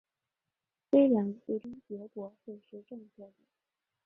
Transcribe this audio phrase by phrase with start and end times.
[0.89, 3.33] 虽然最终结果会是正确的